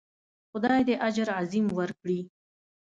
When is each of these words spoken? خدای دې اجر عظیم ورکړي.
خدای 0.51 0.81
دې 0.87 0.95
اجر 1.07 1.27
عظیم 1.39 1.65
ورکړي. 1.77 2.19